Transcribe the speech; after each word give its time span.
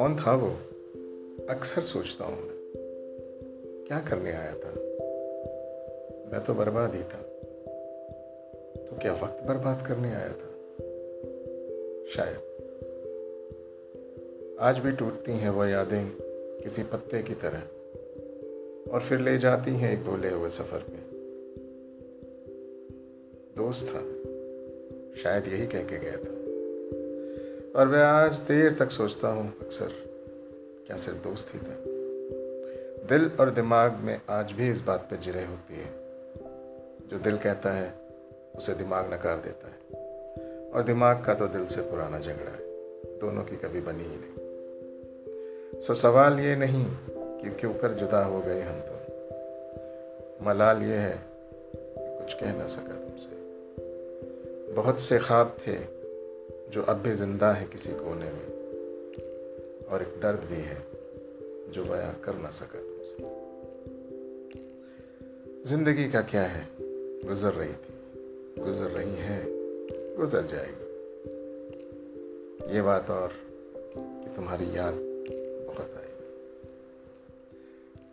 कौन 0.00 0.16
था 0.16 0.34
वो? 0.34 0.48
अक्सर 1.50 1.82
सोचता 1.82 2.24
हूँ 2.24 2.42
मैं। 2.42 2.72
क्या 3.88 4.00
करने 4.00 4.32
आया 4.32 4.52
था? 4.52 4.68
मैं 6.32 6.44
तो 6.46 6.54
बर्बाद 6.54 6.94
ही 6.94 7.02
था। 7.02 7.22
तो 8.86 8.98
क्या 9.02 9.12
वक्त 9.12 9.44
बर्बाद 9.44 9.88
करने 9.88 10.08
आया 10.08 10.28
था? 10.28 10.50
शायद। 12.14 12.38
आज 14.60 14.78
भी 14.78 14.92
टूटती 14.92 15.32
हैं 15.32 15.50
वो 15.50 15.64
यादें 15.64 16.06
किसी 16.62 16.82
पत्ते 16.82 17.22
की 17.22 17.34
तरह, 17.34 17.62
और 18.92 19.00
फिर 19.00 19.20
ले 19.20 19.38
जाती 19.38 19.70
हैं 19.70 19.92
एक 19.92 20.04
भूले 20.04 20.28
हुए 20.28 20.50
सफ़र 20.50 20.78
में 20.78 21.02
दोस्त 23.56 23.86
था। 23.86 24.00
शायद 25.22 25.52
यही 25.52 25.66
कह 25.66 25.82
के 25.82 25.98
गया 25.98 26.16
था। 26.16 26.39
और 27.76 27.88
मैं 27.88 28.02
आज 28.02 28.32
देर 28.32 28.76
तक 28.78 28.90
सोचता 28.90 29.28
हूँ 29.28 29.58
अक्सर 29.60 29.88
क्या 30.86 30.96
सिर्फ़ 30.96 31.18
दोस्त 31.18 31.54
ही 31.54 31.58
था। 31.58 31.74
दिल 33.08 33.30
और 33.40 33.50
दिमाग 33.50 33.94
में 33.94 34.20
आज 34.30 34.52
भी 34.52 34.70
इस 34.70 34.80
बात 34.80 35.00
पे 35.10 35.16
जिरे 35.16 35.44
होती 35.44 35.74
है। 35.74 35.86
जो 37.08 37.18
दिल 37.18 37.38
कहता 37.38 37.70
है, 37.70 37.94
उसे 38.56 38.74
दिमाग 38.74 39.14
नकार 39.14 39.36
देता 39.36 39.68
है। 39.68 40.02
और 40.70 40.82
दिमाग 40.82 41.24
का 41.24 41.34
तो 41.34 41.48
दिल 41.48 41.66
से 41.66 41.80
पुराना 41.80 42.18
झगड़ा 42.18 42.50
है। 42.50 42.70
दोनों 43.18 43.44
की 43.44 43.56
कभी 43.56 43.80
बनी 43.80 44.04
ही 44.04 44.16
नहीं। 44.16 44.34
सो 45.80 45.94
सवाल 45.94 46.40
ये 46.40 46.56
नहीं 46.56 46.86
कि 47.10 47.50
क्यों 47.50 47.74
कर 47.74 47.92
जुदा 47.92 48.24
हो 48.24 48.40
गए 48.40 48.62
हम 48.62 48.80
तो 48.80 48.96
मलाल 50.44 50.82
ये 50.82 50.96
है 50.96 51.22
कि 51.98 52.24
कुछ 52.24 52.34
कह 52.34 52.52
ना 52.52 52.66
सका 52.66 52.94
तुमसे। 52.94 53.40
बहुत 54.72 55.00
से 55.00 55.18
ख्वाब 55.18 55.56
थे 55.66 55.99
जो 56.70 56.82
अब 56.82 56.96
भी 56.96 57.12
ज़िंदा 57.12 57.52
है 57.52 57.66
किसी 57.66 57.90
कोने 57.92 58.32
में। 58.32 58.60
और 59.86 60.02
एक 60.02 60.20
दर्द 60.20 60.40
भी 60.40 60.56
है 60.56 60.86
जो 61.72 61.84
बयां 61.84 62.12
कर 62.20 62.34
ना 62.34 62.50
सका 62.50 62.78
तुमसे। 62.78 63.40
ज़िंदगी 65.68 66.08
का 66.08 66.20
क्या 66.20 66.42
है? 66.42 66.68
गुजर 67.28 67.52
रही 67.52 67.72
थी। 67.72 67.94
गुजर 68.62 68.86
रही 68.86 69.14
है, 69.14 69.44
गुजर 70.16 70.46
जाएगी। 70.46 70.90
ये 72.74 72.82
बात 72.82 73.10
और 73.10 73.32
कि 73.96 74.36
तुम्हारी 74.36 74.64
याद 74.64 74.94
बहुत 75.66 75.94
आएगी। 75.96 76.28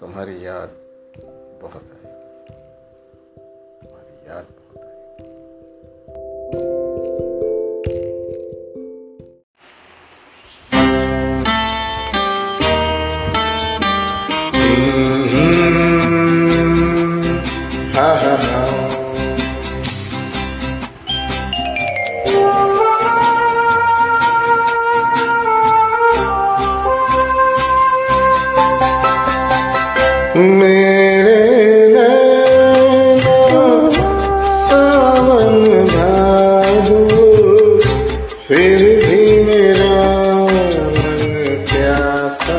तुम्हारी 0.00 0.46
याद 0.46 0.68
बहुत 1.62 1.82
आएगी। 1.82 2.14
तुम्हारी 3.80 4.28
याद 4.28 4.46
मेरे 30.36 31.42
सावन 34.44 35.84
भादो 35.84 36.98
फिर 38.48 38.80
भी 39.06 39.42
मेरा 39.42 40.00
मन 40.44 41.22
प्यासा। 41.70 42.58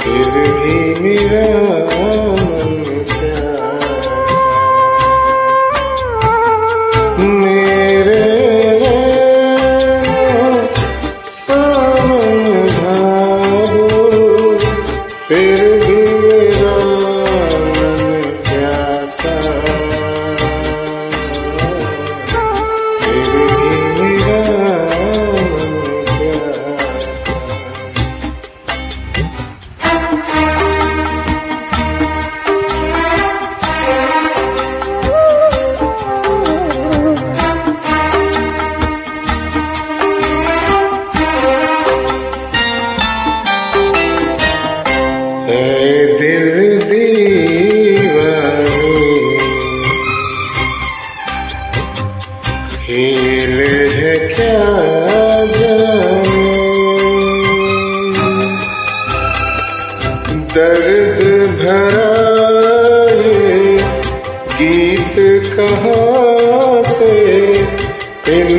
फिर 0.00 0.32
भी 0.58 0.78
मेरा 1.00 1.46
मन 2.40 2.89
फिर 15.30 15.79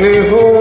knew 0.00 0.22
who 0.22 0.51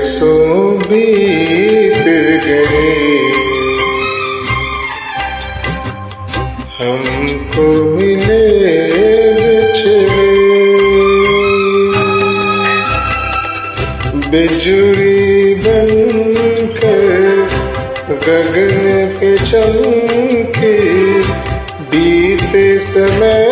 बरसों 0.00 0.78
बीत 0.88 2.04
गए 2.44 2.84
हमको 6.78 7.66
मिले 7.96 8.38
बिजुरी 14.30 15.54
बनकर 15.66 17.04
गगन 18.26 18.76
पे 19.18 19.36
चमके 19.50 20.74
बीते 21.92 22.66
समय 22.88 23.49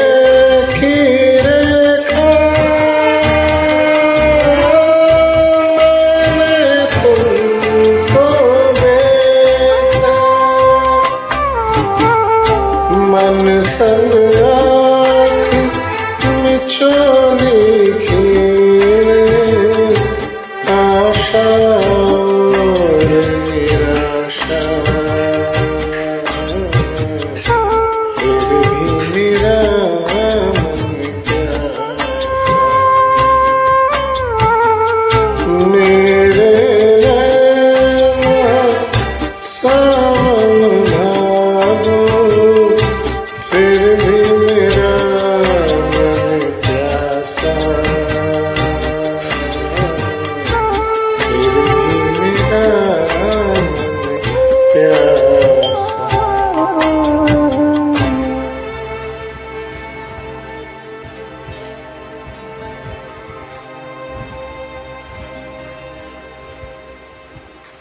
Yeah. 54.99 55.28